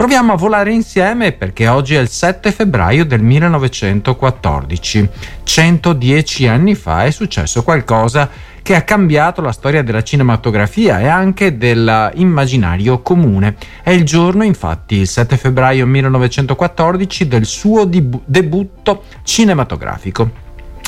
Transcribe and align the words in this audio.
Proviamo 0.00 0.32
a 0.32 0.36
volare 0.36 0.72
insieme 0.72 1.32
perché 1.32 1.68
oggi 1.68 1.94
è 1.94 1.98
il 2.00 2.08
7 2.08 2.52
febbraio 2.52 3.04
del 3.04 3.20
1914. 3.20 5.06
110 5.42 6.48
anni 6.48 6.74
fa 6.74 7.04
è 7.04 7.10
successo 7.10 7.62
qualcosa 7.62 8.26
che 8.62 8.74
ha 8.74 8.80
cambiato 8.80 9.42
la 9.42 9.52
storia 9.52 9.82
della 9.82 10.02
cinematografia 10.02 11.00
e 11.00 11.06
anche 11.06 11.58
dell'immaginario 11.58 13.02
comune. 13.02 13.56
È 13.82 13.90
il 13.90 14.04
giorno, 14.04 14.42
infatti, 14.42 14.94
il 14.94 15.06
7 15.06 15.36
febbraio 15.36 15.86
1914, 15.86 17.28
del 17.28 17.44
suo 17.44 17.84
deb- 17.84 18.22
debutto 18.24 19.02
cinematografico. 19.22 20.30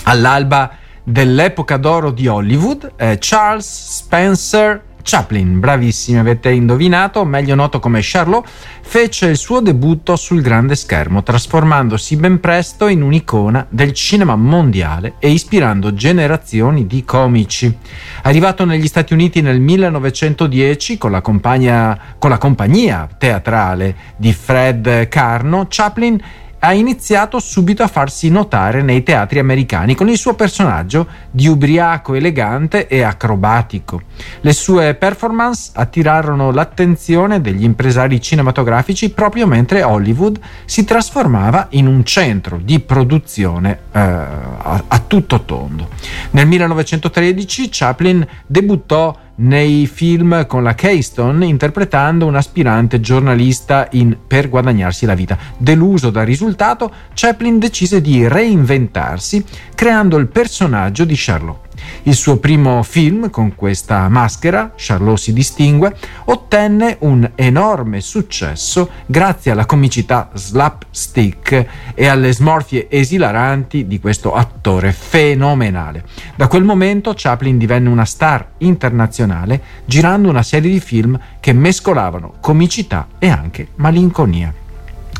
All'alba 0.04 0.70
dell'epoca 1.04 1.76
d'oro 1.76 2.12
di 2.12 2.28
Hollywood, 2.28 2.92
eh, 2.96 3.18
Charles 3.20 3.90
Spencer 3.90 4.84
Chaplin, 5.02 5.60
bravissimi, 5.60 6.18
avete 6.18 6.50
indovinato, 6.50 7.24
meglio 7.24 7.54
noto 7.54 7.78
come 7.80 8.00
Charlot, 8.02 8.46
fece 8.80 9.26
il 9.26 9.36
suo 9.36 9.60
debutto 9.60 10.16
sul 10.16 10.40
grande 10.40 10.74
schermo, 10.74 11.22
trasformandosi 11.22 12.16
ben 12.16 12.40
presto 12.40 12.86
in 12.86 13.02
un'icona 13.02 13.66
del 13.68 13.92
cinema 13.92 14.36
mondiale 14.36 15.14
e 15.18 15.30
ispirando 15.30 15.94
generazioni 15.94 16.86
di 16.86 17.04
comici. 17.04 17.76
Arrivato 18.22 18.64
negli 18.64 18.86
Stati 18.86 19.12
Uniti 19.12 19.40
nel 19.40 19.60
1910 19.60 20.98
con 20.98 21.10
la, 21.10 21.20
compagnia, 21.20 21.98
con 22.18 22.30
la 22.30 22.38
compagnia 22.38 23.08
teatrale 23.18 23.94
di 24.16 24.32
Fred 24.32 25.08
Carno, 25.08 25.66
Chaplin 25.68 26.20
ha 26.64 26.72
iniziato 26.72 27.40
subito 27.40 27.82
a 27.82 27.88
farsi 27.88 28.30
notare 28.30 28.82
nei 28.82 29.02
teatri 29.02 29.40
americani 29.40 29.96
con 29.96 30.08
il 30.08 30.16
suo 30.16 30.34
personaggio 30.34 31.08
di 31.30 31.48
ubriaco 31.48 32.14
elegante 32.14 32.86
e 32.86 33.02
acrobatico. 33.02 34.02
Le 34.42 34.52
sue 34.52 34.94
performance 34.94 35.72
attirarono 35.74 36.52
l'attenzione 36.52 37.40
degli 37.40 37.64
impresari 37.64 38.20
cinematografici 38.20 39.10
proprio 39.10 39.48
mentre 39.48 39.82
Hollywood 39.82 40.38
si 40.64 40.84
trasformava 40.84 41.66
in 41.70 41.88
un 41.88 42.04
centro 42.04 42.60
di 42.62 42.78
produzione 42.78 43.78
eh, 43.90 43.98
a, 43.98 44.84
a 44.86 44.98
tutto 45.04 45.42
tondo. 45.42 45.88
Nel 46.30 46.46
1913 46.46 47.68
Chaplin 47.72 48.24
debuttò 48.46 49.16
nei 49.36 49.86
film 49.86 50.46
con 50.46 50.62
la 50.62 50.74
Keystone 50.74 51.46
interpretando 51.46 52.26
un 52.26 52.36
aspirante 52.36 53.00
giornalista 53.00 53.88
in 53.92 54.16
Per 54.26 54.48
guadagnarsi 54.48 55.06
la 55.06 55.14
vita. 55.14 55.38
Deluso 55.56 56.10
dal 56.10 56.26
risultato, 56.26 56.92
Chaplin 57.14 57.58
decise 57.58 58.00
di 58.00 58.28
reinventarsi 58.28 59.44
creando 59.74 60.16
il 60.16 60.28
personaggio 60.28 61.04
di 61.04 61.16
Sherlock. 61.16 61.71
Il 62.04 62.14
suo 62.14 62.38
primo 62.38 62.82
film 62.82 63.30
con 63.30 63.54
questa 63.54 64.08
maschera, 64.08 64.72
Charlot 64.76 65.18
si 65.18 65.32
distingue, 65.32 65.94
ottenne 66.24 66.96
un 67.00 67.30
enorme 67.34 68.00
successo 68.00 68.90
grazie 69.06 69.52
alla 69.52 69.66
comicità 69.66 70.30
slapstick 70.34 71.66
e 71.94 72.06
alle 72.06 72.32
smorfie 72.32 72.88
esilaranti 72.90 73.86
di 73.86 74.00
questo 74.00 74.34
attore 74.34 74.92
fenomenale. 74.92 76.04
Da 76.34 76.48
quel 76.48 76.64
momento 76.64 77.12
Chaplin 77.14 77.58
divenne 77.58 77.88
una 77.88 78.04
star 78.04 78.52
internazionale 78.58 79.60
girando 79.84 80.28
una 80.28 80.42
serie 80.42 80.70
di 80.70 80.80
film 80.80 81.18
che 81.40 81.52
mescolavano 81.52 82.34
comicità 82.40 83.08
e 83.18 83.28
anche 83.28 83.68
malinconia 83.76 84.52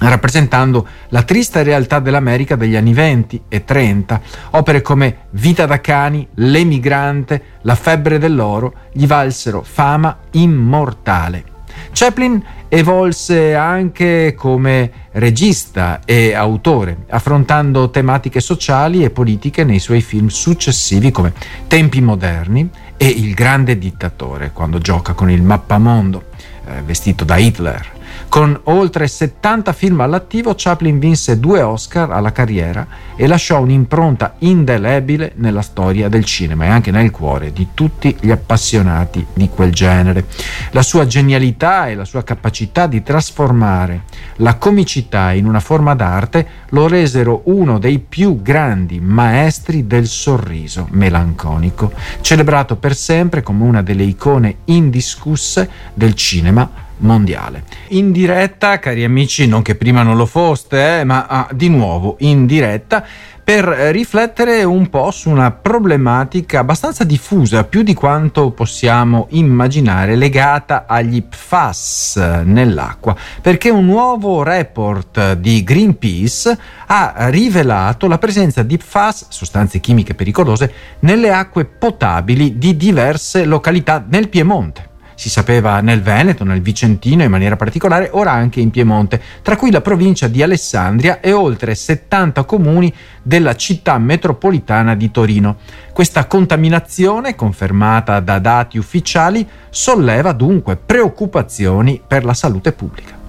rappresentando 0.09 0.87
la 1.09 1.23
triste 1.23 1.63
realtà 1.63 1.99
dell'America 2.01 2.57
degli 2.57 2.77
anni 2.77 2.93
20 2.93 3.43
e 3.49 3.65
30. 3.65 4.21
Opere 4.51 4.83
come 4.83 5.17
Vita 5.31 5.67
da 5.67 5.81
cani, 5.81 6.27
L'emigrante, 6.35 7.43
La 7.63 7.75
febbre 7.75 8.19
dell'oro 8.19 8.75
gli 8.93 9.07
valsero 9.07 9.63
fama 9.63 10.19
immortale. 10.33 11.45
Chaplin 11.93 12.43
evolse 12.69 13.55
anche 13.55 14.35
come 14.37 14.91
regista 15.13 16.01
e 16.05 16.33
autore, 16.33 17.05
affrontando 17.11 17.91
tematiche 17.91 18.41
sociali 18.41 19.05
e 19.05 19.11
politiche 19.11 19.65
nei 19.65 19.79
suoi 19.79 20.01
film 20.01 20.29
successivi 20.29 21.11
come 21.11 21.33
Tempi 21.67 22.01
moderni 22.01 22.69
e 22.97 23.07
Il 23.07 23.35
grande 23.35 23.77
dittatore, 23.77 24.53
quando 24.53 24.79
gioca 24.79 25.13
con 25.13 25.31
il 25.31 25.43
mappamondo, 25.43 26.25
eh, 26.67 26.83
vestito 26.83 27.25
da 27.25 27.37
Hitler. 27.37 27.92
Con 28.29 28.59
oltre 28.65 29.07
70 29.07 29.73
film 29.73 30.01
all'attivo, 30.01 30.55
Chaplin 30.57 30.99
vinse 30.99 31.39
due 31.39 31.61
Oscar 31.61 32.11
alla 32.11 32.33
carriera 32.33 32.87
e 33.15 33.27
lasciò 33.27 33.61
un'impronta 33.61 34.37
indelebile 34.39 35.33
nella 35.37 35.63
storia 35.63 36.09
del 36.09 36.25
cinema 36.25 36.65
e 36.65 36.69
anche 36.69 36.91
nel 36.91 37.11
cuore 37.11 37.53
di 37.53 37.69
tutti 37.75 38.17
gli 38.21 38.31
appassionati 38.31 39.27
di 39.35 39.49
quel 39.49 39.73
genere. 39.73 40.27
La 40.71 40.83
sua 40.83 41.07
genialità 41.07 41.89
e 41.89 41.95
la 41.95 42.05
sua 42.05 42.25
capacità 42.25 42.87
di 42.87 43.03
trasformare 43.03 44.03
la 44.37 44.57
comicità 44.57 45.33
in 45.33 45.47
una 45.47 45.61
forma 45.61 45.95
d'arte 45.95 46.47
lo 46.71 46.89
resero 46.89 47.43
uno 47.45 47.79
dei 47.79 47.99
più 47.99 48.41
grandi 48.41 48.99
maestri 48.99 49.87
del 49.87 50.07
sorriso 50.07 50.89
melanconico, 50.91 51.93
celebrato 52.21 52.77
per 52.77 52.97
sempre 52.97 53.43
come 53.43 53.65
una 53.65 53.83
delle 53.83 54.05
icone 54.05 54.57
indiscusse 54.65 55.69
del 55.95 56.15
cinema 56.15 56.91
mondiale. 57.03 57.65
In 57.89 58.11
diretta, 58.13 58.79
cari 58.79 59.05
amici, 59.05 59.47
non 59.47 59.63
che 59.63 59.75
prima 59.75 60.03
non 60.03 60.17
lo 60.17 60.27
foste, 60.27 61.01
eh, 61.01 61.05
ma 61.05 61.27
ah, 61.27 61.49
di 61.53 61.69
nuovo 61.69 62.17
in 62.21 62.47
diretta 62.47 63.05
per 63.45 63.65
riflettere 63.65 64.63
un 64.63 64.89
po' 64.89 65.11
su 65.11 65.29
una 65.29 65.51
problematica 65.51 66.61
abbastanza 66.61 67.03
diffusa, 67.03 67.65
più 67.65 67.83
di 67.83 67.93
quanto 67.93 68.53
possiamo 68.53 69.27
immaginare, 69.31 70.15
legata 70.15 70.85
agli 70.87 71.23
PFAS 71.23 72.43
nell'acqua, 72.45 73.17
perché 73.41 73.69
un 73.69 73.85
nuovo 73.85 74.45
report 74.45 75.35
di 75.35 75.65
Greenpeace 75.65 76.57
ha 76.87 77.15
rivelato 77.31 78.07
la 78.07 78.19
presenza 78.19 78.63
di 78.63 78.77
PFAS, 78.77 79.27
sostanze 79.31 79.81
chimiche 79.81 80.15
pericolose, 80.15 80.73
nelle 81.01 81.33
acque 81.33 81.65
potabili 81.65 82.59
di 82.59 82.77
diverse 82.77 83.45
località 83.45 84.05
nel 84.09 84.29
Piemonte 84.29 84.91
si 85.23 85.31
sapeva 85.31 85.81
nel 85.81 86.03
Veneto, 86.03 86.43
nel 86.43 86.61
Vicentino 86.61 87.23
in 87.23 87.31
maniera 87.31 87.55
particolare, 87.55 88.11
ora 88.11 88.33
anche 88.33 88.59
in 88.59 88.71
Piemonte, 88.73 89.23
tra 89.41 89.55
cui 89.55 89.71
la 89.71 89.81
provincia 89.81 90.27
di 90.27 90.43
Alessandria 90.43 91.21
e 91.21 91.31
oltre 91.31 91.77
70 91.77 92.43
comuni 92.43 92.93
della 93.23 93.55
città 93.55 93.99
metropolitana 93.99 94.97
di 94.97 95.13
Torino. 95.13 95.59
Questa 95.93 96.27
contaminazione, 96.27 97.37
confermata 97.37 98.19
da 98.19 98.41
dati 98.41 98.79
ufficiali, 98.79 99.47
solleva 99.71 100.33
dunque 100.33 100.75
preoccupazioni 100.75 102.03
per 102.05 102.25
la 102.25 102.35
salute 102.35 102.73
pubblica. 102.73 103.21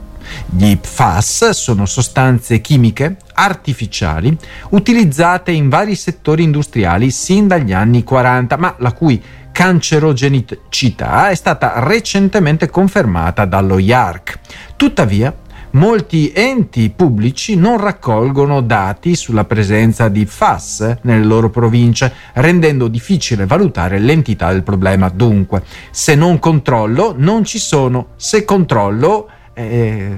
Gli 0.49 0.75
PFAS 0.75 1.49
sono 1.51 1.85
sostanze 1.85 2.59
chimiche 2.59 3.17
artificiali 3.33 4.35
utilizzate 4.69 5.51
in 5.51 5.69
vari 5.69 5.95
settori 5.95 6.41
industriali 6.41 7.11
sin 7.11 7.45
dagli 7.45 7.73
anni 7.73 8.03
40, 8.03 8.57
ma 8.57 8.73
la 8.79 8.93
cui 8.93 9.21
cancerogenicità 9.53 11.29
è 11.29 11.35
stata 11.35 11.73
recentemente 11.75 12.69
confermata 12.69 13.45
dallo 13.45 13.77
IARC. 13.77 14.39
Tuttavia, 14.75 15.33
molti 15.71 16.31
enti 16.33 16.89
pubblici 16.89 17.55
non 17.55 17.77
raccolgono 17.79 18.61
dati 18.61 19.15
sulla 19.15 19.45
presenza 19.45 20.09
di 20.09 20.25
FAS 20.25 20.97
nelle 21.03 21.23
loro 21.23 21.49
province, 21.49 22.11
rendendo 22.33 22.87
difficile 22.87 23.45
valutare 23.45 23.99
l'entità 23.99 24.51
del 24.51 24.63
problema. 24.63 25.07
Dunque, 25.09 25.63
se 25.91 26.15
non 26.15 26.39
controllo, 26.39 27.13
non 27.15 27.45
ci 27.45 27.59
sono. 27.59 28.07
Se 28.15 28.43
controllo, 28.43 29.29
eh, 29.53 30.15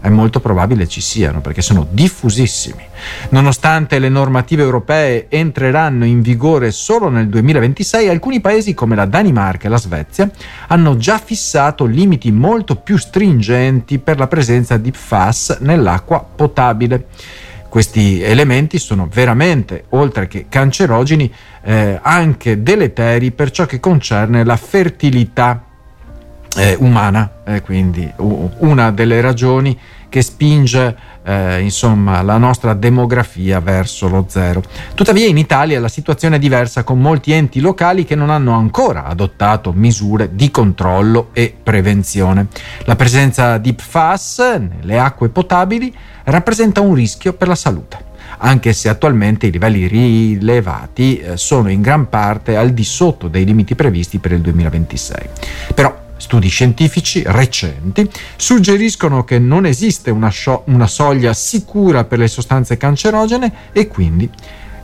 è 0.00 0.08
molto 0.08 0.40
probabile 0.40 0.88
ci 0.88 1.00
siano 1.00 1.40
perché 1.40 1.62
sono 1.62 1.86
diffusissimi. 1.88 2.82
Nonostante 3.30 3.98
le 3.98 4.08
normative 4.08 4.62
europee 4.62 5.26
entreranno 5.28 6.04
in 6.04 6.20
vigore 6.20 6.72
solo 6.72 7.08
nel 7.08 7.28
2026, 7.28 8.08
alcuni 8.08 8.40
paesi 8.40 8.74
come 8.74 8.96
la 8.96 9.06
Danimarca 9.06 9.66
e 9.66 9.70
la 9.70 9.78
Svezia 9.78 10.28
hanno 10.68 10.96
già 10.96 11.18
fissato 11.18 11.84
limiti 11.84 12.32
molto 12.32 12.76
più 12.76 12.96
stringenti 12.96 13.98
per 13.98 14.18
la 14.18 14.26
presenza 14.26 14.76
di 14.76 14.90
PFAS 14.90 15.58
nell'acqua 15.60 16.26
potabile. 16.34 17.06
Questi 17.68 18.20
elementi 18.20 18.78
sono 18.78 19.08
veramente, 19.10 19.84
oltre 19.90 20.28
che 20.28 20.46
cancerogeni, 20.48 21.32
eh, 21.62 21.98
anche 22.02 22.62
deleteri 22.62 23.30
per 23.30 23.50
ciò 23.50 23.64
che 23.64 23.80
concerne 23.80 24.44
la 24.44 24.56
fertilità 24.56 25.71
eh, 26.56 26.76
umana, 26.78 27.30
eh, 27.44 27.62
quindi 27.62 28.10
una 28.16 28.90
delle 28.90 29.20
ragioni 29.20 29.78
che 30.08 30.20
spinge 30.20 30.94
eh, 31.24 31.60
insomma, 31.60 32.20
la 32.20 32.36
nostra 32.36 32.74
demografia 32.74 33.60
verso 33.60 34.08
lo 34.08 34.26
zero. 34.28 34.62
Tuttavia 34.94 35.26
in 35.26 35.38
Italia 35.38 35.80
la 35.80 35.88
situazione 35.88 36.36
è 36.36 36.38
diversa 36.38 36.84
con 36.84 37.00
molti 37.00 37.32
enti 37.32 37.60
locali 37.60 38.04
che 38.04 38.14
non 38.14 38.28
hanno 38.28 38.52
ancora 38.52 39.04
adottato 39.06 39.72
misure 39.72 40.34
di 40.34 40.50
controllo 40.50 41.30
e 41.32 41.54
prevenzione. 41.62 42.48
La 42.84 42.96
presenza 42.96 43.56
di 43.56 43.72
PFAS 43.72 44.38
nelle 44.58 44.98
acque 44.98 45.30
potabili 45.30 45.94
rappresenta 46.24 46.80
un 46.82 46.94
rischio 46.94 47.32
per 47.32 47.48
la 47.48 47.54
salute 47.54 48.10
anche 48.44 48.72
se 48.72 48.88
attualmente 48.88 49.46
i 49.46 49.52
livelli 49.52 49.86
rilevati 49.86 51.18
eh, 51.18 51.36
sono 51.36 51.70
in 51.70 51.80
gran 51.80 52.08
parte 52.08 52.56
al 52.56 52.70
di 52.70 52.82
sotto 52.82 53.28
dei 53.28 53.44
limiti 53.44 53.76
previsti 53.76 54.18
per 54.18 54.32
il 54.32 54.40
2026. 54.40 55.28
Però 55.74 56.01
Studi 56.22 56.46
scientifici 56.46 57.20
recenti 57.26 58.08
suggeriscono 58.36 59.24
che 59.24 59.40
non 59.40 59.66
esiste 59.66 60.12
una, 60.12 60.28
scio- 60.28 60.62
una 60.66 60.86
soglia 60.86 61.32
sicura 61.32 62.04
per 62.04 62.20
le 62.20 62.28
sostanze 62.28 62.76
cancerogene 62.76 63.52
e 63.72 63.88
quindi 63.88 64.30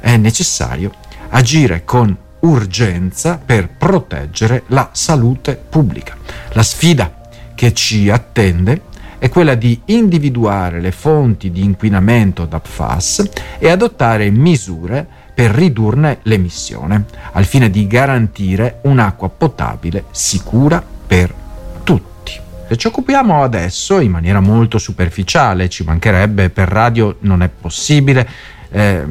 è 0.01 0.17
necessario 0.17 0.93
agire 1.29 1.85
con 1.85 2.15
urgenza 2.41 3.39
per 3.43 3.69
proteggere 3.69 4.65
la 4.67 4.91
salute 4.91 5.55
pubblica. 5.55 6.17
La 6.55 6.65
sfida 6.65 7.29
che 7.55 7.73
ci 7.73 8.11
attende 8.11 8.83
è 9.19 9.29
quella 9.29 9.55
di 9.55 9.81
individuare 9.87 10.81
le 10.81 10.91
fonti 10.91 11.53
di 11.53 11.63
inquinamento 11.63 12.47
da 12.47 12.59
PFAS 12.59 13.31
e 13.61 13.71
adottare 13.71 14.29
misure 14.31 15.07
per 15.33 15.53
ridurne 15.53 16.19
l'emissione, 16.23 17.05
al 17.31 17.45
fine 17.45 17.71
di 17.71 17.87
garantire 17.87 18.81
un'acqua 18.83 19.29
potabile 19.29 20.07
sicura 20.11 20.97
per 21.09 21.35
tutti. 21.83 22.33
E 22.69 22.77
ci 22.77 22.87
occupiamo 22.87 23.43
adesso 23.43 23.99
in 23.99 24.13
maniera 24.13 24.41
molto 24.41 24.79
superficiale, 24.79 25.71
ci 25.71 25.83
mancherebbe, 25.83 26.51
per 26.51 26.69
radio 26.69 27.17
non 27.21 27.43
è 27.43 27.49
possibile, 27.49 28.29
eh, 28.71 29.05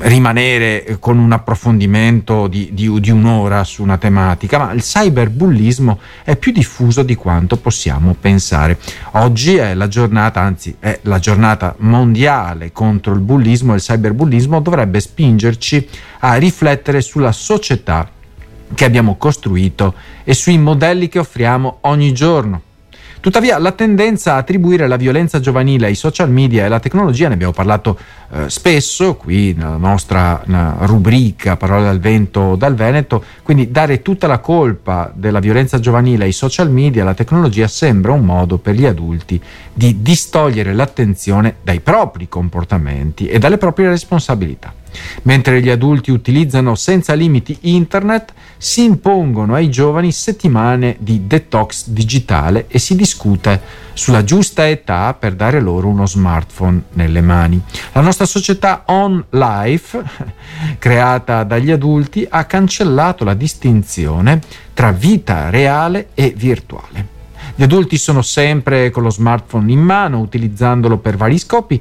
rimanere 0.00 0.98
con 1.00 1.18
un 1.18 1.32
approfondimento 1.32 2.46
di, 2.46 2.70
di, 2.72 3.00
di, 3.00 3.10
un'ora 3.10 3.64
su 3.64 3.82
una 3.82 3.96
tematica, 3.96 4.58
ma 4.58 4.72
il 4.72 4.82
cyberbullismo 4.82 5.98
è 6.22 6.36
più 6.36 6.52
diffuso 6.52 7.02
di 7.02 7.14
quanto 7.14 7.56
possiamo 7.56 8.14
pensare. 8.18 8.78
Oggi 9.12 9.56
è 9.56 9.72
la 9.72 9.88
giornata, 9.88 10.40
anzi 10.40 10.76
è 10.78 10.98
la 11.02 11.18
giornata 11.18 11.74
mondiale 11.78 12.72
contro 12.72 13.14
il 13.14 13.20
bullismo 13.20 13.72
e 13.72 13.76
il 13.76 13.82
cyberbullismo 13.82 14.60
dovrebbe 14.60 15.00
spingerci 15.00 15.88
a 16.20 16.34
riflettere 16.34 17.00
sulla 17.00 17.32
società 17.32 18.10
che 18.74 18.84
abbiamo 18.84 19.16
costruito 19.16 19.94
e 20.24 20.34
sui 20.34 20.58
modelli 20.58 21.08
che 21.08 21.18
offriamo 21.18 21.78
ogni 21.82 22.12
giorno. 22.12 22.62
Tuttavia 23.24 23.56
la 23.56 23.72
tendenza 23.72 24.34
a 24.34 24.36
attribuire 24.36 24.86
la 24.86 24.96
violenza 24.96 25.40
giovanile 25.40 25.86
ai 25.86 25.94
social 25.94 26.28
media 26.30 26.60
e 26.60 26.66
alla 26.66 26.78
tecnologia, 26.78 27.26
ne 27.26 27.32
abbiamo 27.32 27.54
parlato 27.54 27.98
eh, 28.30 28.50
spesso 28.50 29.16
qui 29.16 29.54
nella 29.54 29.78
nostra 29.78 30.42
nella 30.44 30.76
rubrica 30.80 31.56
Parole 31.56 31.84
dal 31.84 32.00
vento 32.00 32.54
dal 32.54 32.74
Veneto, 32.74 33.24
quindi 33.42 33.70
dare 33.70 34.02
tutta 34.02 34.26
la 34.26 34.40
colpa 34.40 35.10
della 35.14 35.38
violenza 35.38 35.80
giovanile 35.80 36.24
ai 36.24 36.32
social 36.32 36.70
media 36.70 37.00
e 37.00 37.04
alla 37.04 37.14
tecnologia 37.14 37.66
sembra 37.66 38.12
un 38.12 38.26
modo 38.26 38.58
per 38.58 38.74
gli 38.74 38.84
adulti 38.84 39.40
di 39.72 40.02
distogliere 40.02 40.74
l'attenzione 40.74 41.56
dai 41.62 41.80
propri 41.80 42.28
comportamenti 42.28 43.26
e 43.26 43.38
dalle 43.38 43.56
proprie 43.56 43.88
responsabilità. 43.88 44.83
Mentre 45.22 45.60
gli 45.60 45.70
adulti 45.70 46.10
utilizzano 46.10 46.74
senza 46.74 47.14
limiti 47.14 47.56
internet, 47.62 48.32
si 48.56 48.84
impongono 48.84 49.54
ai 49.54 49.70
giovani 49.70 50.12
settimane 50.12 50.96
di 50.98 51.26
detox 51.26 51.88
digitale 51.88 52.66
e 52.68 52.78
si 52.78 52.94
discute 52.96 53.82
sulla 53.94 54.24
giusta 54.24 54.68
età 54.68 55.14
per 55.14 55.34
dare 55.34 55.60
loro 55.60 55.88
uno 55.88 56.06
smartphone 56.06 56.82
nelle 56.94 57.20
mani. 57.20 57.60
La 57.92 58.00
nostra 58.00 58.26
società 58.26 58.84
on 58.86 59.24
life, 59.30 60.02
creata 60.78 61.44
dagli 61.44 61.70
adulti, 61.70 62.26
ha 62.28 62.44
cancellato 62.44 63.24
la 63.24 63.34
distinzione 63.34 64.40
tra 64.74 64.90
vita 64.92 65.50
reale 65.50 66.08
e 66.14 66.32
virtuale. 66.36 67.12
Gli 67.56 67.62
adulti 67.62 67.98
sono 67.98 68.20
sempre 68.22 68.90
con 68.90 69.04
lo 69.04 69.10
smartphone 69.10 69.70
in 69.70 69.78
mano, 69.78 70.18
utilizzandolo 70.18 70.98
per 70.98 71.16
vari 71.16 71.38
scopi, 71.38 71.80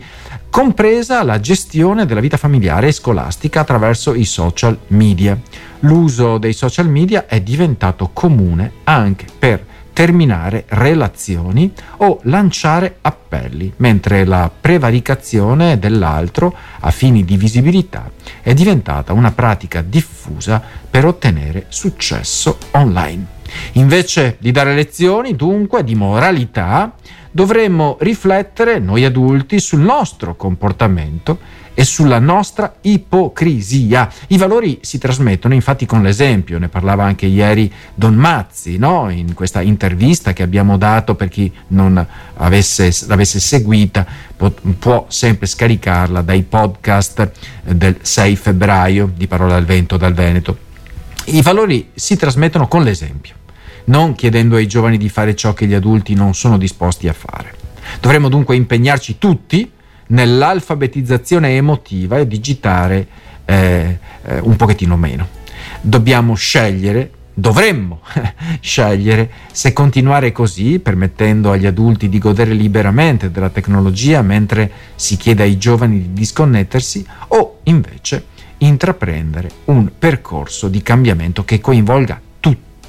compresa 0.54 1.24
la 1.24 1.40
gestione 1.40 2.06
della 2.06 2.20
vita 2.20 2.38
familiare 2.38 2.90
e 2.90 2.92
scolastica 2.92 3.62
attraverso 3.62 4.14
i 4.14 4.24
social 4.24 4.78
media. 4.90 5.36
L'uso 5.80 6.38
dei 6.38 6.54
social 6.54 6.88
media 6.88 7.26
è 7.26 7.42
diventato 7.42 8.12
comune 8.14 8.74
anche 8.84 9.26
per 9.40 9.66
terminare 9.94 10.66
relazioni 10.68 11.74
o 11.98 12.20
lanciare 12.26 12.98
appelli, 13.02 13.74
mentre 13.78 14.26
la 14.26 14.52
prevaricazione 14.62 15.80
dell'altro 15.80 16.56
a 16.82 16.92
fini 16.92 17.26
di 17.26 17.36
visibilità 17.36 18.12
è 18.44 18.54
diventata 18.54 19.12
una 19.12 19.32
pratica 19.32 19.82
diffusa 19.82 20.62
per 20.88 21.04
ottenere 21.04 21.66
successo 21.70 22.60
online. 22.74 23.26
Invece 23.74 24.38
di 24.40 24.52
dare 24.52 24.76
lezioni, 24.76 25.36
dunque, 25.36 25.84
di 25.84 25.96
moralità, 25.96 26.94
dovremmo 27.34 27.98
riflettere 28.00 28.78
noi 28.78 29.04
adulti 29.04 29.60
sul 29.60 29.80
nostro 29.80 30.36
comportamento 30.36 31.40
e 31.74 31.84
sulla 31.84 32.20
nostra 32.20 32.76
ipocrisia. 32.82 34.08
I 34.28 34.38
valori 34.38 34.78
si 34.82 35.00
trasmettono 35.00 35.56
infatti 35.56 35.88
con 35.88 36.04
l'esempio, 36.04 36.60
ne 36.60 36.70
parlava 36.70 37.04
anche 37.04 37.26
ieri 37.26 37.72
Don 37.96 38.14
Mazzi, 38.14 38.78
no? 38.78 39.10
in 39.10 39.34
questa 39.34 39.62
intervista 39.62 40.34
che 40.34 40.44
abbiamo 40.44 40.78
dato 40.78 41.16
per 41.16 41.30
chi 41.30 41.52
non 41.70 42.06
avesse, 42.36 42.96
l'avesse 43.08 43.40
seguita, 43.40 44.06
può, 44.38 44.54
può 44.78 45.06
sempre 45.10 45.48
scaricarla 45.48 46.22
dai 46.22 46.44
podcast 46.44 47.32
del 47.64 47.98
6 48.00 48.36
febbraio 48.36 49.12
di 49.14 49.26
Parola 49.26 49.56
al 49.56 49.66
Vento 49.66 49.98
dal 49.98 50.14
Veneto. 50.14 50.72
I 51.26 51.42
valori 51.42 51.90
si 51.96 52.16
trasmettono 52.16 52.68
con 52.68 52.84
l'esempio, 52.84 53.34
non 53.86 54.16
chiedendo 54.16 54.56
ai 54.56 54.68
giovani 54.68 54.98
di 54.98 55.10
fare 55.10 55.36
ciò 55.36 55.54
che 55.54 55.66
gli 55.66 55.74
adulti 55.74 56.14
non 56.14 56.34
sono 56.34 56.58
disposti 56.58 57.08
a 57.08 57.14
fare. 57.14 57.54
Dovremmo 58.00 58.30
dunque 58.30 58.56
impegnarci 58.56 59.18
tutti 59.18 59.70
nell'alfabetizzazione 60.08 61.56
emotiva 61.56 62.18
e 62.18 62.28
digitare 62.28 63.08
eh, 63.46 64.00
eh, 64.26 64.40
un 64.40 64.56
pochettino 64.56 64.96
meno. 64.96 65.28
Dobbiamo 65.82 66.34
scegliere, 66.36 67.12
dovremmo 67.34 68.02
scegliere 68.60 69.30
se 69.52 69.74
continuare 69.74 70.32
così, 70.32 70.80
permettendo 70.80 71.52
agli 71.52 71.66
adulti 71.66 72.10
di 72.10 72.20
godere 72.20 72.54
liberamente 72.54 73.32
della 73.32 73.50
tecnologia 73.50 74.22
mentre 74.22 74.72
si 74.96 75.18
chiede 75.18 75.44
ai 75.44 75.58
giovani 75.58 76.02
di 76.02 76.14
disconnettersi, 76.14 77.06
o 77.30 77.60
invece 77.64 78.26
intraprendere 78.60 79.50
un 79.66 79.92
percorso 79.98 80.70
di 80.70 80.82
cambiamento 80.82 81.44
che 81.44 81.60
coinvolga 81.60 82.22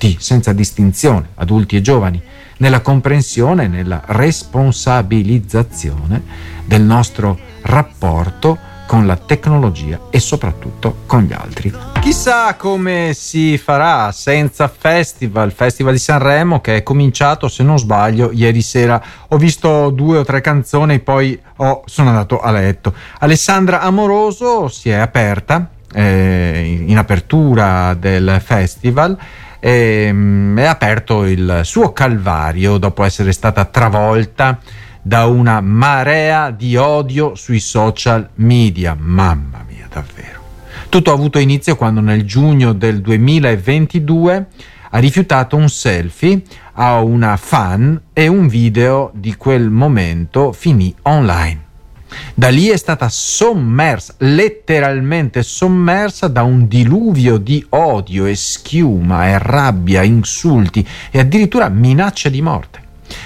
tutti, 0.05 0.17
senza 0.21 0.53
distinzione, 0.53 1.31
adulti 1.37 1.77
e 1.77 1.81
giovani, 1.81 2.21
nella 2.59 2.81
comprensione 2.81 3.65
e 3.65 3.69
nella 3.69 4.03
responsabilizzazione 4.05 6.23
del 6.67 6.83
nostro 6.83 7.39
rapporto 7.63 8.59
con 8.87 9.07
la 9.07 9.17
tecnologia 9.17 9.99
e 10.11 10.21
soprattutto 10.21 10.99
con 11.07 11.23
gli 11.23 11.33
altri. 11.33 11.73
Chissà 12.01 12.53
come 12.55 13.13
si 13.15 13.57
farà 13.57 14.13
senza 14.13 14.69
festival, 14.69 15.53
Festival 15.53 15.95
di 15.95 15.99
Sanremo 15.99 16.61
che 16.61 16.77
è 16.77 16.83
cominciato, 16.83 17.49
se 17.49 17.63
non 17.63 17.79
sbaglio, 17.79 18.31
ieri 18.31 18.61
sera. 18.61 19.03
Ho 19.29 19.39
visto 19.39 19.89
due 19.89 20.19
o 20.19 20.25
tre 20.25 20.43
canzoni, 20.43 21.01
poi 21.01 21.41
oh, 21.57 21.83
sono 21.87 22.11
andato 22.11 22.41
a 22.41 22.51
letto. 22.51 22.93
Alessandra 23.21 23.81
Amoroso 23.81 24.69
si 24.69 24.91
è 24.91 24.97
aperta 24.97 25.71
eh, 25.95 26.83
in 26.87 26.99
apertura 26.99 27.95
del 27.95 28.39
festival 28.45 29.17
e 29.54 29.54
ehm, 29.67 30.59
è 30.59 30.65
aperto 30.65 31.25
il 31.25 31.61
suo 31.65 31.93
calvario 31.93 32.77
dopo 32.77 33.03
essere 33.03 33.33
stata 33.33 33.65
travolta 33.65 34.59
da 35.01 35.25
una 35.25 35.61
marea 35.63 36.51
di 36.51 36.77
odio 36.77 37.35
sui 37.35 37.61
social 37.61 38.29
media. 38.35 38.95
Mamma 38.99 39.65
mia, 39.67 39.87
davvero. 39.91 40.43
Tutto 40.91 41.11
ha 41.11 41.15
avuto 41.15 41.39
inizio 41.39 41.77
quando 41.77 42.01
nel 42.01 42.25
giugno 42.25 42.75
del 42.75 43.01
2022 43.01 44.47
ha 44.91 44.99
rifiutato 44.99 45.57
un 45.57 45.69
selfie 45.69 46.43
a 46.75 47.01
una 47.01 47.37
fan 47.37 48.01
e 48.13 48.29
un 48.29 48.47
video 48.47 49.11
di 49.15 49.35
quel 49.35 49.71
momento 49.71 50.53
finì 50.53 50.95
online. 51.03 51.64
Da 52.35 52.49
lì 52.49 52.69
è 52.69 52.77
stata 52.77 53.09
sommersa, 53.09 54.15
letteralmente 54.19 55.43
sommersa 55.43 56.29
da 56.29 56.43
un 56.43 56.69
diluvio 56.69 57.39
di 57.39 57.65
odio 57.71 58.27
e 58.27 58.35
schiuma 58.35 59.29
e 59.29 59.39
rabbia, 59.39 60.03
insulti 60.03 60.87
e 61.11 61.19
addirittura 61.19 61.69
minacce 61.69 62.31
di 62.31 62.43
morte. 62.43 62.83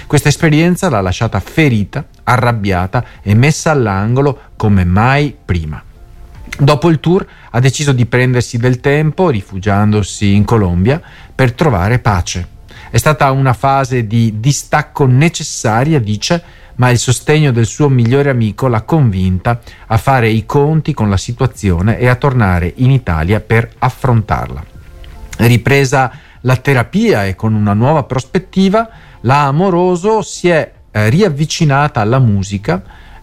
Questa 0.07 0.29
esperienza 0.29 0.89
l'ha 0.89 1.01
lasciata 1.01 1.39
ferita, 1.39 2.05
arrabbiata 2.23 3.03
e 3.21 3.33
messa 3.33 3.71
all'angolo 3.71 4.39
come 4.55 4.83
mai 4.83 5.35
prima. 5.43 5.81
Dopo 6.57 6.89
il 6.89 6.99
tour 6.99 7.25
ha 7.51 7.59
deciso 7.59 7.93
di 7.93 8.05
prendersi 8.05 8.57
del 8.57 8.79
tempo, 8.79 9.29
rifugiandosi 9.29 10.33
in 10.33 10.43
Colombia, 10.43 11.01
per 11.33 11.53
trovare 11.53 11.99
pace. 11.99 12.57
È 12.91 12.97
stata 12.97 13.31
una 13.31 13.53
fase 13.53 14.07
di 14.07 14.39
distacco 14.39 15.05
necessaria, 15.05 15.99
dice, 15.99 16.43
ma 16.75 16.89
il 16.89 16.97
sostegno 16.97 17.51
del 17.51 17.65
suo 17.65 17.89
migliore 17.89 18.29
amico 18.29 18.67
l'ha 18.67 18.81
convinta 18.81 19.59
a 19.87 19.97
fare 19.97 20.29
i 20.29 20.45
conti 20.45 20.93
con 20.93 21.09
la 21.09 21.17
situazione 21.17 21.97
e 21.99 22.07
a 22.07 22.15
tornare 22.15 22.73
in 22.77 22.91
Italia 22.91 23.39
per 23.39 23.69
affrontarla. 23.77 24.63
Ripresa 25.37 26.11
la 26.41 26.55
terapia 26.55 27.25
e 27.25 27.35
con 27.35 27.53
una 27.53 27.73
nuova 27.73 28.03
prospettiva, 28.03 28.89
la 29.21 29.43
Amoroso 29.43 30.21
si 30.21 30.49
è 30.49 30.71
eh, 30.91 31.09
riavvicinata 31.09 32.01
alla 32.01 32.19
musica 32.19 32.81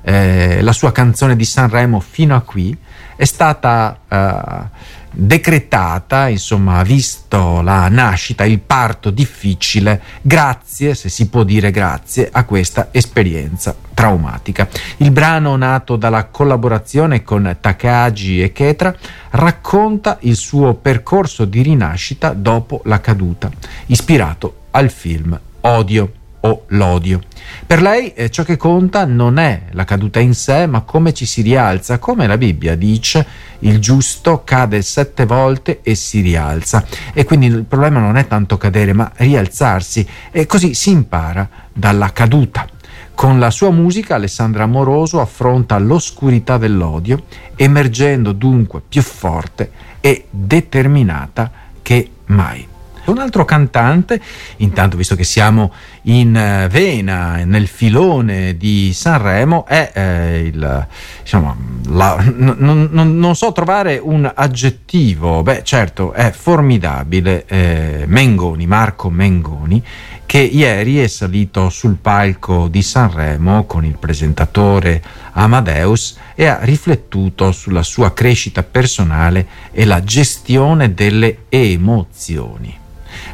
eh, 0.08 0.62
la 0.62 0.70
sua 0.70 0.92
canzone 0.92 1.34
di 1.34 1.44
Sanremo 1.44 1.98
fino 1.98 2.36
a 2.36 2.40
qui 2.40 2.76
è 3.16 3.24
stata 3.24 3.98
eh, 4.08 4.95
decretata, 5.18 6.28
insomma, 6.28 6.78
ha 6.78 6.82
visto 6.82 7.62
la 7.62 7.88
nascita, 7.88 8.44
il 8.44 8.60
parto 8.60 9.10
difficile, 9.10 10.02
grazie, 10.20 10.94
se 10.94 11.08
si 11.08 11.28
può 11.28 11.42
dire 11.42 11.70
grazie, 11.70 12.28
a 12.30 12.44
questa 12.44 12.88
esperienza 12.90 13.74
traumatica. 13.94 14.68
Il 14.98 15.10
brano 15.10 15.56
nato 15.56 15.96
dalla 15.96 16.26
collaborazione 16.26 17.22
con 17.22 17.56
Takagi 17.58 18.42
e 18.42 18.52
Ketra 18.52 18.94
racconta 19.30 20.18
il 20.20 20.36
suo 20.36 20.74
percorso 20.74 21.46
di 21.46 21.62
rinascita 21.62 22.34
dopo 22.34 22.82
la 22.84 23.00
caduta, 23.00 23.50
ispirato 23.86 24.64
al 24.72 24.90
film 24.90 25.38
Odio 25.62 26.12
o 26.46 26.64
l'odio. 26.68 27.20
Per 27.66 27.82
lei 27.82 28.12
eh, 28.14 28.30
ciò 28.30 28.42
che 28.42 28.56
conta 28.56 29.04
non 29.04 29.38
è 29.38 29.62
la 29.72 29.84
caduta 29.84 30.20
in 30.20 30.34
sé, 30.34 30.66
ma 30.66 30.82
come 30.82 31.12
ci 31.12 31.26
si 31.26 31.42
rialza, 31.42 31.98
come 31.98 32.26
la 32.26 32.36
Bibbia 32.36 32.76
dice, 32.76 33.26
il 33.60 33.78
giusto 33.78 34.42
cade 34.44 34.82
sette 34.82 35.26
volte 35.26 35.80
e 35.82 35.94
si 35.94 36.20
rialza. 36.20 36.84
E 37.12 37.24
quindi 37.24 37.46
il 37.46 37.64
problema 37.64 38.00
non 38.00 38.16
è 38.16 38.26
tanto 38.26 38.56
cadere, 38.56 38.92
ma 38.92 39.10
rialzarsi. 39.16 40.06
E 40.30 40.46
così 40.46 40.74
si 40.74 40.90
impara 40.90 41.48
dalla 41.72 42.12
caduta. 42.12 42.66
Con 43.14 43.38
la 43.38 43.50
sua 43.50 43.70
musica 43.70 44.16
Alessandra 44.16 44.64
Amoroso 44.64 45.20
affronta 45.20 45.78
l'oscurità 45.78 46.58
dell'odio, 46.58 47.24
emergendo 47.56 48.32
dunque 48.32 48.82
più 48.86 49.00
forte 49.02 49.70
e 50.00 50.26
determinata 50.30 51.50
che 51.80 52.10
mai. 52.26 52.68
Un 53.06 53.18
altro 53.18 53.44
cantante, 53.44 54.20
intanto 54.56 54.96
visto 54.96 55.14
che 55.14 55.22
siamo 55.22 55.72
in 56.08 56.36
eh, 56.36 56.68
vena, 56.68 57.44
nel 57.44 57.66
filone 57.66 58.56
di 58.56 58.92
Sanremo, 58.92 59.66
è 59.66 59.90
eh, 59.92 60.38
il, 60.46 60.86
diciamo, 61.22 61.56
la, 61.88 62.16
n- 62.20 62.56
n- 62.58 63.18
non 63.18 63.34
so 63.34 63.52
trovare 63.52 63.98
un 64.00 64.30
aggettivo, 64.32 65.42
beh 65.42 65.62
certo 65.64 66.12
è 66.12 66.30
formidabile, 66.30 67.44
eh, 67.46 68.04
Mengoni, 68.06 68.66
Marco 68.66 69.10
Mengoni, 69.10 69.82
che 70.26 70.38
ieri 70.38 70.98
è 70.98 71.06
salito 71.06 71.70
sul 71.70 71.96
palco 71.96 72.68
di 72.68 72.82
Sanremo 72.82 73.64
con 73.64 73.84
il 73.84 73.96
presentatore 73.96 75.02
Amadeus 75.32 76.18
e 76.34 76.46
ha 76.46 76.58
riflettuto 76.62 77.50
sulla 77.52 77.82
sua 77.82 78.12
crescita 78.12 78.62
personale 78.62 79.46
e 79.72 79.84
la 79.84 80.02
gestione 80.02 80.94
delle 80.94 81.44
emozioni. 81.48 82.76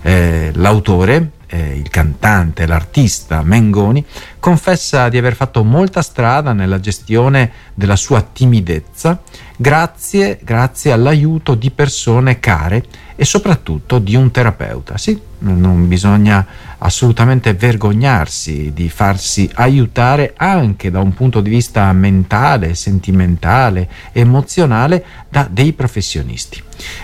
Eh, 0.02 0.50
l'autore, 0.54 1.30
eh, 1.52 1.76
il 1.76 1.90
cantante, 1.90 2.66
l'artista 2.66 3.42
Mengoni, 3.42 4.02
confessa 4.38 5.10
di 5.10 5.18
aver 5.18 5.34
fatto 5.34 5.62
molta 5.62 6.00
strada 6.00 6.54
nella 6.54 6.80
gestione 6.80 7.50
della 7.74 7.96
sua 7.96 8.22
timidezza 8.22 9.20
grazie, 9.62 10.40
grazie 10.42 10.90
all'aiuto 10.90 11.54
di 11.54 11.70
persone 11.70 12.40
care 12.40 12.84
e 13.14 13.24
soprattutto 13.24 14.00
di 14.00 14.16
un 14.16 14.32
terapeuta. 14.32 14.98
Sì, 14.98 15.18
non 15.38 15.86
bisogna 15.86 16.44
assolutamente 16.78 17.54
vergognarsi 17.54 18.72
di 18.74 18.88
farsi 18.88 19.48
aiutare 19.54 20.34
anche 20.36 20.90
da 20.90 20.98
un 20.98 21.14
punto 21.14 21.40
di 21.40 21.48
vista 21.48 21.92
mentale, 21.92 22.74
sentimentale, 22.74 23.88
emozionale 24.10 25.04
da 25.28 25.46
dei 25.48 25.72
professionisti. 25.72 26.60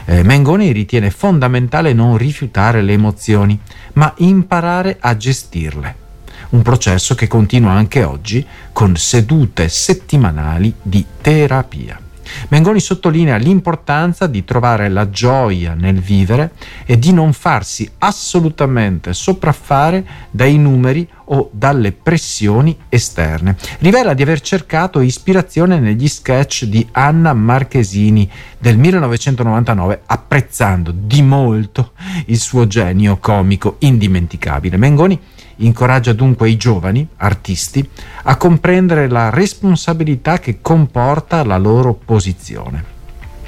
Eh, 0.07 0.25
Mengoni 0.25 0.73
ritiene 0.73 1.11
fondamentale 1.11 1.93
non 1.93 2.17
rifiutare 2.17 2.83
le 2.83 2.93
emozioni, 2.95 3.59
ma 3.95 4.13
imparare 4.19 4.97
a 4.99 5.17
gestirle. 5.17 6.07
Un 6.51 6.63
processo 6.63 7.15
che 7.15 7.29
continua 7.29 7.71
anche 7.73 8.03
oggi 8.03 8.45
con 8.73 8.97
sedute 8.97 9.69
settimanali 9.69 10.75
di 10.83 11.05
terapia. 11.21 12.01
Mengoni 12.49 12.81
sottolinea 12.81 13.37
l'importanza 13.37 14.27
di 14.27 14.45
trovare 14.45 14.89
la 14.89 15.11
gioia 15.11 15.75
nel 15.75 16.01
vivere 16.01 16.53
e 16.85 16.99
di 16.99 17.13
non 17.13 17.33
farsi 17.33 17.91
assolutamente 17.99 19.13
sopraffare 19.13 20.05
dai 20.31 20.57
numeri 20.59 21.09
o 21.31 21.51
dalle 21.53 21.93
pressioni 21.93 22.77
esterne. 22.89 23.57
Rivela 23.81 24.15
di 24.15 24.23
aver 24.23 24.41
cercato 24.41 25.01
ispirazione 25.01 25.79
negli 25.79 26.09
sketch 26.09 26.65
di 26.65 26.87
Anna 26.93 27.33
Marchesini 27.35 28.31
del 28.59 28.79
1999, 28.79 30.03
apprezzando 30.07 30.93
di 30.93 31.23
molto 31.23 31.93
il 32.27 32.39
suo 32.39 32.67
genio 32.67 33.19
comico 33.19 33.77
indimenticabile. 33.81 34.77
Mengoni 34.77 35.21
Incoraggia 35.61 36.13
dunque 36.13 36.49
i 36.51 36.57
giovani 36.57 37.07
artisti 37.17 37.89
a 38.25 38.37
comprendere 38.37 39.09
la 39.09 39.31
responsabilità 39.31 40.39
che 40.39 40.59
comporta 40.61 41.43
la 41.43 41.57
loro 41.57 41.95
posizione, 41.95 42.85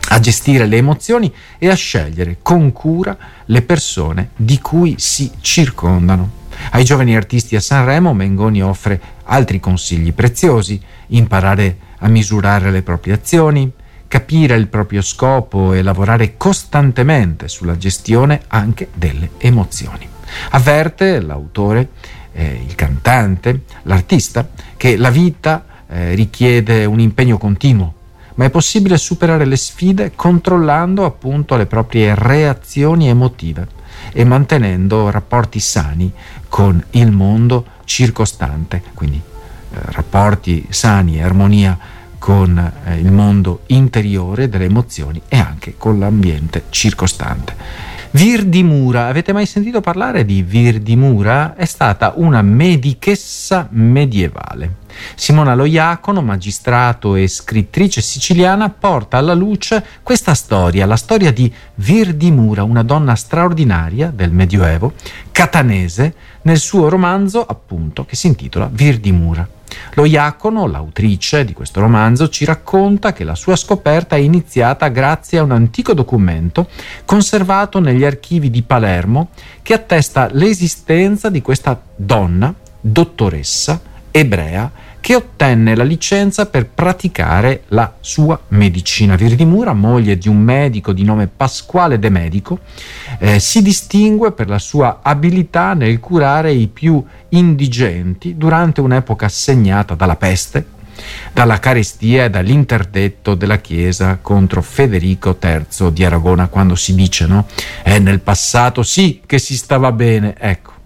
a 0.08 0.18
gestire 0.18 0.66
le 0.66 0.78
emozioni 0.78 1.32
e 1.58 1.68
a 1.68 1.74
scegliere 1.74 2.38
con 2.42 2.72
cura 2.72 3.16
le 3.44 3.62
persone 3.62 4.30
di 4.34 4.58
cui 4.60 4.96
si 4.98 5.30
circondano. 5.40 6.38
Ai 6.72 6.82
giovani 6.82 7.14
artisti 7.14 7.54
a 7.54 7.60
Sanremo 7.60 8.12
Mengoni 8.12 8.60
offre 8.60 9.00
altri 9.24 9.60
consigli 9.60 10.12
preziosi, 10.12 10.80
imparare 11.08 11.76
a 11.98 12.08
misurare 12.08 12.72
le 12.72 12.82
proprie 12.82 13.14
azioni, 13.14 13.70
capire 14.08 14.56
il 14.56 14.66
proprio 14.66 15.00
scopo 15.00 15.72
e 15.72 15.82
lavorare 15.82 16.36
costantemente 16.36 17.46
sulla 17.46 17.76
gestione 17.76 18.42
anche 18.48 18.88
delle 18.94 19.30
emozioni. 19.38 20.08
Avverte 20.50 21.20
l'autore, 21.20 21.88
eh, 22.32 22.62
il 22.66 22.74
cantante, 22.74 23.62
l'artista, 23.82 24.48
che 24.76 24.96
la 24.96 25.10
vita 25.10 25.64
eh, 25.88 26.14
richiede 26.14 26.84
un 26.84 27.00
impegno 27.00 27.38
continuo, 27.38 27.94
ma 28.34 28.44
è 28.44 28.50
possibile 28.50 28.96
superare 28.96 29.44
le 29.44 29.56
sfide 29.56 30.12
controllando 30.14 31.04
appunto 31.04 31.56
le 31.56 31.66
proprie 31.66 32.14
reazioni 32.14 33.08
emotive 33.08 33.78
e 34.12 34.24
mantenendo 34.24 35.10
rapporti 35.10 35.60
sani 35.60 36.10
con 36.48 36.82
il 36.92 37.10
mondo 37.10 37.66
circostante, 37.84 38.82
quindi 38.94 39.20
eh, 39.20 39.78
rapporti 39.86 40.66
sani 40.70 41.18
e 41.18 41.22
armonia 41.22 41.78
con 42.18 42.72
eh, 42.84 42.96
il 42.96 43.10
mondo 43.10 43.62
interiore 43.66 44.48
delle 44.48 44.66
emozioni 44.66 45.20
e 45.28 45.38
anche 45.38 45.74
con 45.76 45.98
l'ambiente 45.98 46.64
circostante. 46.70 47.54
Virdimura, 48.12 49.06
avete 49.06 49.32
mai 49.32 49.46
sentito 49.46 49.80
parlare 49.80 50.24
di 50.24 50.42
Virdimura? 50.42 51.54
È 51.54 51.64
stata 51.64 52.14
una 52.16 52.42
medichessa 52.42 53.68
medievale. 53.70 54.78
Simona 55.14 55.54
Loiacono, 55.54 56.20
magistrato 56.20 57.14
e 57.14 57.28
scrittrice 57.28 58.00
siciliana, 58.00 58.68
porta 58.68 59.16
alla 59.16 59.32
luce 59.32 59.84
questa 60.02 60.34
storia, 60.34 60.86
la 60.86 60.96
storia 60.96 61.32
di 61.32 61.52
Virdimura, 61.76 62.64
una 62.64 62.82
donna 62.82 63.14
straordinaria 63.14 64.10
del 64.12 64.32
Medioevo, 64.32 64.94
catanese, 65.30 66.14
nel 66.42 66.58
suo 66.58 66.88
romanzo 66.88 67.46
appunto 67.46 68.04
che 68.04 68.16
si 68.16 68.26
intitola 68.26 68.68
Virdimura. 68.72 69.48
Lo 69.94 70.04
Iacono, 70.04 70.66
l'autrice 70.66 71.44
di 71.44 71.52
questo 71.52 71.80
romanzo, 71.80 72.28
ci 72.28 72.44
racconta 72.44 73.12
che 73.12 73.24
la 73.24 73.34
sua 73.34 73.56
scoperta 73.56 74.16
è 74.16 74.18
iniziata 74.18 74.88
grazie 74.88 75.38
a 75.38 75.42
un 75.42 75.52
antico 75.52 75.94
documento 75.94 76.68
conservato 77.04 77.80
negli 77.80 78.04
archivi 78.04 78.50
di 78.50 78.62
Palermo 78.62 79.30
che 79.62 79.74
attesta 79.74 80.28
l'esistenza 80.30 81.30
di 81.30 81.42
questa 81.42 81.80
donna, 81.94 82.54
dottoressa, 82.80 83.80
ebrea, 84.10 84.70
che 85.00 85.14
ottenne 85.14 85.74
la 85.74 85.82
licenza 85.82 86.46
per 86.46 86.66
praticare 86.66 87.64
la 87.68 87.94
sua 88.00 88.38
medicina. 88.48 89.16
Virdimura, 89.16 89.72
moglie 89.72 90.18
di 90.18 90.28
un 90.28 90.38
medico 90.38 90.92
di 90.92 91.04
nome 91.04 91.26
Pasquale 91.26 91.98
De 91.98 92.10
Medico, 92.10 92.60
eh, 93.18 93.40
si 93.40 93.62
distingue 93.62 94.32
per 94.32 94.48
la 94.48 94.58
sua 94.58 95.00
abilità 95.02 95.74
nel 95.74 95.98
curare 96.00 96.52
i 96.52 96.68
più 96.68 97.02
indigenti 97.30 98.36
durante 98.36 98.80
un'epoca 98.80 99.28
segnata 99.28 99.94
dalla 99.94 100.16
peste, 100.16 100.66
dalla 101.32 101.58
carestia 101.58 102.24
e 102.24 102.30
dall'interdetto 102.30 103.34
della 103.34 103.58
Chiesa 103.58 104.18
contro 104.20 104.60
Federico 104.62 105.38
III 105.40 105.92
di 105.92 106.04
Aragona, 106.04 106.48
quando 106.48 106.74
si 106.74 106.94
dice, 106.94 107.26
no? 107.26 107.46
È 107.82 107.98
nel 107.98 108.20
passato 108.20 108.82
sì 108.82 109.22
che 109.24 109.38
si 109.38 109.56
stava 109.56 109.92
bene, 109.92 110.34
ecco. 110.38 110.78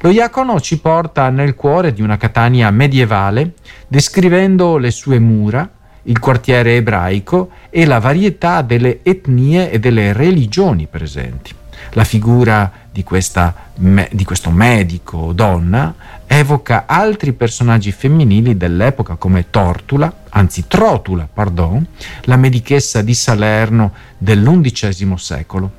Lo 0.00 0.10
Iacono 0.10 0.60
ci 0.60 0.78
porta 0.80 1.28
nel 1.30 1.54
cuore 1.54 1.92
di 1.92 2.02
una 2.02 2.16
Catania 2.16 2.70
medievale, 2.70 3.54
descrivendo 3.86 4.76
le 4.76 4.90
sue 4.90 5.18
mura, 5.18 5.68
il 6.02 6.18
quartiere 6.18 6.76
ebraico 6.76 7.50
e 7.70 7.84
la 7.84 7.98
varietà 7.98 8.62
delle 8.62 9.00
etnie 9.02 9.70
e 9.70 9.78
delle 9.78 10.12
religioni 10.12 10.86
presenti. 10.86 11.54
La 11.92 12.04
figura 12.04 12.70
di, 12.90 13.02
questa, 13.04 13.54
di 13.74 14.24
questo 14.24 14.50
medico 14.50 15.32
donna 15.32 15.94
evoca 16.26 16.84
altri 16.86 17.32
personaggi 17.32 17.92
femminili 17.92 18.56
dell'epoca 18.56 19.14
come 19.14 19.46
Tortula, 19.50 20.24
anzi 20.28 20.66
Trotula, 20.66 21.28
pardon, 21.32 21.86
la 22.22 22.36
medichessa 22.36 23.00
di 23.02 23.14
Salerno 23.14 23.92
dell'undicesimo 24.18 25.16
secolo. 25.16 25.70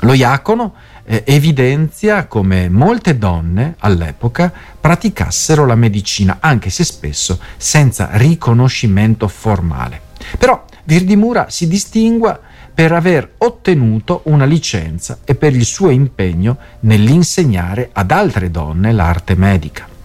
Lo 0.00 0.12
Iacono 0.12 0.74
eh, 1.06 1.22
evidenzia 1.26 2.26
come 2.26 2.68
molte 2.68 3.16
donne 3.16 3.76
all'epoca 3.78 4.52
praticassero 4.80 5.64
la 5.64 5.74
medicina, 5.74 6.38
anche 6.40 6.70
se 6.70 6.84
spesso 6.84 7.38
senza 7.56 8.10
riconoscimento 8.12 9.28
formale. 9.28 10.00
Però 10.38 10.64
Virdimura 10.84 11.46
si 11.48 11.66
distingua 11.66 12.38
per 12.72 12.92
aver 12.92 13.32
ottenuto 13.38 14.20
una 14.24 14.44
licenza 14.44 15.18
e 15.24 15.34
per 15.34 15.54
il 15.54 15.64
suo 15.64 15.90
impegno 15.90 16.58
nell'insegnare 16.80 17.88
ad 17.92 18.10
altre 18.10 18.50
donne 18.50 18.92
l'arte 18.92 19.34
medica. 19.34 19.95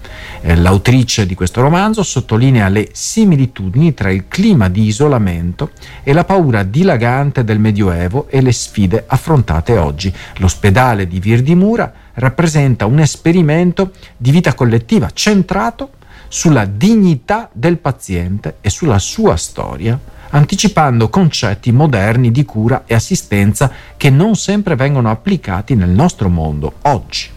Eh, 0.43 0.55
l'autrice 0.55 1.27
di 1.27 1.35
questo 1.35 1.61
romanzo 1.61 2.01
sottolinea 2.01 2.67
le 2.67 2.89
similitudini 2.93 3.93
tra 3.93 4.09
il 4.09 4.27
clima 4.27 4.69
di 4.69 4.85
isolamento 4.85 5.69
e 6.01 6.13
la 6.13 6.23
paura 6.23 6.63
dilagante 6.63 7.43
del 7.43 7.59
Medioevo 7.59 8.27
e 8.27 8.41
le 8.41 8.51
sfide 8.51 9.03
affrontate 9.05 9.77
oggi. 9.77 10.11
L'ospedale 10.37 11.07
di 11.07 11.19
Virdimura 11.19 11.93
rappresenta 12.15 12.87
un 12.87 12.99
esperimento 12.99 13.91
di 14.17 14.31
vita 14.31 14.55
collettiva 14.55 15.11
centrato 15.13 15.91
sulla 16.27 16.65
dignità 16.65 17.47
del 17.51 17.77
paziente 17.77 18.55
e 18.61 18.71
sulla 18.71 18.97
sua 18.97 19.35
storia, 19.35 19.99
anticipando 20.29 21.09
concetti 21.09 21.71
moderni 21.71 22.31
di 22.31 22.45
cura 22.45 22.83
e 22.87 22.95
assistenza 22.95 23.71
che 23.95 24.09
non 24.09 24.35
sempre 24.35 24.75
vengono 24.75 25.11
applicati 25.11 25.75
nel 25.75 25.89
nostro 25.89 26.29
mondo 26.29 26.77
oggi. 26.83 27.29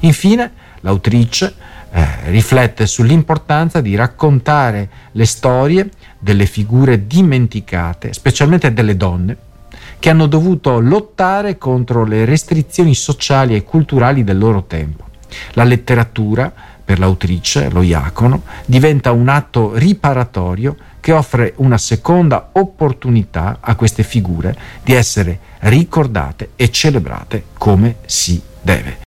Infine, 0.00 0.52
l'autrice 0.82 1.54
eh, 1.90 2.06
riflette 2.30 2.86
sull'importanza 2.86 3.80
di 3.80 3.94
raccontare 3.96 4.88
le 5.12 5.26
storie 5.26 5.90
delle 6.18 6.46
figure 6.46 7.06
dimenticate, 7.06 8.12
specialmente 8.12 8.72
delle 8.72 8.96
donne, 8.96 9.36
che 9.98 10.10
hanno 10.10 10.26
dovuto 10.26 10.80
lottare 10.80 11.58
contro 11.58 12.04
le 12.04 12.24
restrizioni 12.24 12.94
sociali 12.94 13.54
e 13.54 13.62
culturali 13.62 14.24
del 14.24 14.38
loro 14.38 14.64
tempo. 14.64 15.04
La 15.52 15.64
letteratura, 15.64 16.52
per 16.84 16.98
l'autrice, 16.98 17.70
lo 17.70 17.82
Iacono, 17.82 18.42
diventa 18.64 19.12
un 19.12 19.28
atto 19.28 19.74
riparatorio 19.74 20.76
che 21.00 21.12
offre 21.12 21.54
una 21.56 21.78
seconda 21.78 22.50
opportunità 22.52 23.58
a 23.60 23.74
queste 23.74 24.02
figure 24.02 24.56
di 24.82 24.92
essere 24.92 25.38
ricordate 25.60 26.50
e 26.56 26.70
celebrate 26.70 27.44
come 27.58 27.96
si 28.06 28.40
deve. 28.60 28.98